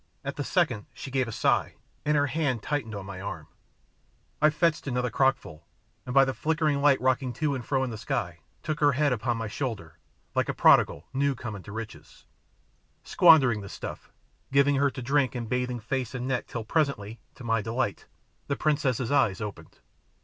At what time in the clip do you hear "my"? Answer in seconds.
3.05-3.21, 9.37-9.47, 17.43-17.61